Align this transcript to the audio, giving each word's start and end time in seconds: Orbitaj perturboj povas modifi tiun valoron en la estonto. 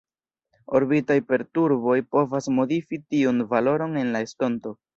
Orbitaj 0.79 1.17
perturboj 1.31 1.99
povas 2.17 2.49
modifi 2.57 3.01
tiun 3.05 3.47
valoron 3.55 3.97
en 4.05 4.13
la 4.17 4.27
estonto. 4.31 4.79